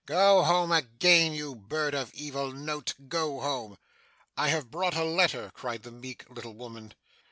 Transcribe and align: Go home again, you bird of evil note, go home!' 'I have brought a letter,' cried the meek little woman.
Go 0.07 0.41
home 0.41 0.71
again, 0.71 1.35
you 1.35 1.53
bird 1.53 1.93
of 1.93 2.11
evil 2.15 2.51
note, 2.53 2.95
go 3.07 3.39
home!' 3.39 3.77
'I 4.35 4.47
have 4.49 4.71
brought 4.71 4.95
a 4.95 5.03
letter,' 5.03 5.51
cried 5.53 5.83
the 5.83 5.91
meek 5.91 6.25
little 6.27 6.55
woman. 6.55 6.95